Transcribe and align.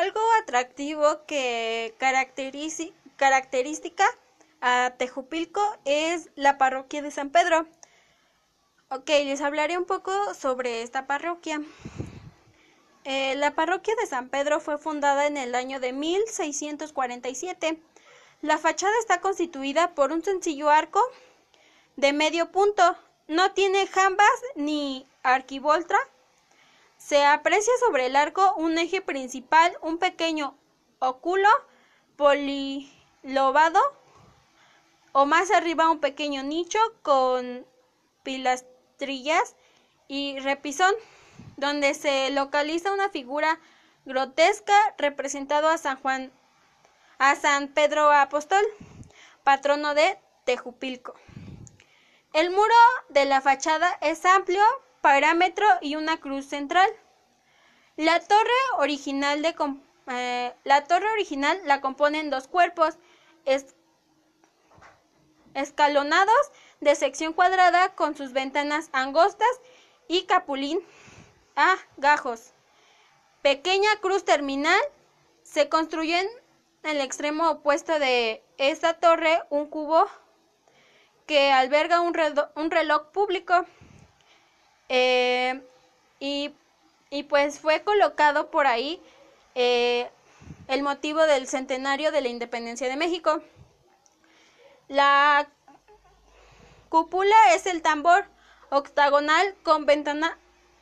Algo 0.00 0.20
atractivo 0.40 1.26
que 1.26 1.94
característica 1.98 4.06
a 4.62 4.94
Tejupilco 4.96 5.60
es 5.84 6.30
la 6.36 6.56
parroquia 6.56 7.02
de 7.02 7.10
San 7.10 7.28
Pedro. 7.28 7.66
Ok, 8.88 9.08
les 9.08 9.42
hablaré 9.42 9.76
un 9.76 9.84
poco 9.84 10.32
sobre 10.32 10.80
esta 10.80 11.06
parroquia. 11.06 11.60
Eh, 13.04 13.34
la 13.34 13.54
parroquia 13.54 13.94
de 14.00 14.06
San 14.06 14.30
Pedro 14.30 14.60
fue 14.60 14.78
fundada 14.78 15.26
en 15.26 15.36
el 15.36 15.54
año 15.54 15.80
de 15.80 15.92
1647. 15.92 17.78
La 18.40 18.56
fachada 18.56 18.98
está 19.00 19.20
constituida 19.20 19.94
por 19.94 20.12
un 20.12 20.24
sencillo 20.24 20.70
arco 20.70 21.02
de 21.96 22.14
medio 22.14 22.50
punto. 22.50 22.96
No 23.28 23.52
tiene 23.52 23.86
jambas 23.86 24.30
ni 24.54 25.06
arquivolta 25.22 25.98
se 27.00 27.24
aprecia 27.24 27.72
sobre 27.80 28.06
el 28.06 28.14
arco 28.14 28.54
un 28.56 28.76
eje 28.78 29.00
principal, 29.00 29.76
un 29.80 29.98
pequeño 29.98 30.54
óculo 30.98 31.48
polilobado 32.16 33.80
o 35.12 35.24
más 35.24 35.50
arriba 35.50 35.90
un 35.90 35.98
pequeño 35.98 36.42
nicho 36.42 36.78
con 37.02 37.66
pilastrillas 38.22 39.56
y 40.08 40.38
repisón, 40.40 40.94
donde 41.56 41.94
se 41.94 42.30
localiza 42.30 42.92
una 42.92 43.08
figura 43.08 43.58
grotesca 44.04 44.74
representado 44.98 45.68
a 45.68 45.78
San 45.78 45.96
Juan, 46.00 46.30
a 47.18 47.34
San 47.34 47.68
Pedro 47.68 48.10
Apóstol, 48.12 48.62
patrono 49.42 49.94
de 49.94 50.18
Tejupilco. 50.44 51.14
El 52.34 52.50
muro 52.50 52.74
de 53.08 53.24
la 53.24 53.40
fachada 53.40 53.98
es 54.02 54.24
amplio, 54.26 54.62
parámetro 55.00 55.66
y 55.80 55.96
una 55.96 56.18
cruz 56.18 56.46
central. 56.46 56.88
La 57.96 58.20
torre 58.20 58.50
original, 58.78 59.42
de, 59.42 59.54
eh, 60.08 60.54
la, 60.64 60.84
torre 60.84 61.10
original 61.12 61.60
la 61.64 61.80
componen 61.80 62.30
dos 62.30 62.48
cuerpos 62.48 62.98
escalonados 65.54 66.52
de 66.80 66.94
sección 66.94 67.32
cuadrada 67.32 67.94
con 67.94 68.16
sus 68.16 68.32
ventanas 68.32 68.88
angostas 68.92 69.48
y 70.08 70.22
capulín 70.22 70.80
a 71.56 71.76
gajos. 71.96 72.52
Pequeña 73.42 73.88
cruz 74.00 74.24
terminal 74.24 74.80
se 75.42 75.68
construyó 75.68 76.16
en 76.16 76.28
el 76.84 77.00
extremo 77.00 77.50
opuesto 77.50 77.98
de 77.98 78.42
esta 78.58 78.94
torre 78.94 79.42
un 79.50 79.66
cubo 79.66 80.06
que 81.26 81.52
alberga 81.52 82.00
un 82.00 82.70
reloj 82.70 83.10
público. 83.12 83.66
Eh, 84.92 85.62
y, 86.18 86.52
pues 87.28 87.60
fue 87.60 87.82
colocado 87.84 88.50
por 88.50 88.66
ahí 88.66 89.00
eh, 89.54 90.10
el 90.66 90.82
motivo 90.82 91.22
del 91.22 91.46
centenario 91.46 92.10
de 92.10 92.20
la 92.20 92.28
independencia 92.28 92.88
de 92.88 92.96
México. 92.96 93.40
La 94.88 95.48
cúpula 96.88 97.36
es 97.54 97.66
el 97.66 97.82
tambor 97.82 98.24
octagonal 98.70 99.54
con 99.62 99.86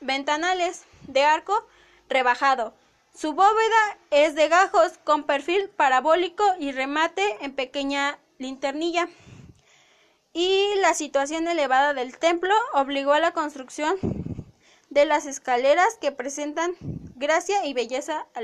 ventanales 0.00 0.84
de 1.08 1.24
arco 1.24 1.66
rebajado. 2.10 2.74
Su 3.14 3.32
bóveda 3.32 3.98
es 4.10 4.34
de 4.34 4.48
gajos 4.48 4.98
con 5.04 5.24
perfil 5.24 5.70
parabólico 5.70 6.44
y 6.58 6.72
remate 6.72 7.38
en 7.40 7.54
pequeña 7.54 8.18
linternilla 8.38 9.08
y 10.34 10.74
la 10.80 10.92
situación 10.94 11.48
elevada 11.48 11.94
del 11.94 12.18
templo 12.18 12.52
obligó 12.74 13.12
a 13.12 13.20
la 13.20 13.32
construcción 13.32 13.96
de 14.90 15.06
las 15.06 15.26
escaleras 15.26 15.96
que 16.00 16.12
presentan 16.12 16.74
gracia 17.14 17.64
y 17.64 17.72
belleza 17.72 18.26
al 18.34 18.42